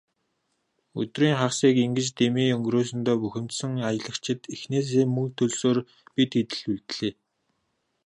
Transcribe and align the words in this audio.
Өдрийн 0.99 1.35
хагасыг 1.39 1.75
ингэж 1.85 2.07
дэмий 2.17 2.53
өнгөрөөсөндөө 2.55 3.15
бухимдсан 3.21 3.71
аялагчид 3.87 4.41
эхнээсээ 4.55 5.05
мөнгөө 5.07 5.35
төлсөөр, 5.37 5.77
бид 6.13 6.31
хэд 6.37 6.49
л 6.57 6.61
үлдлээ. 6.73 7.13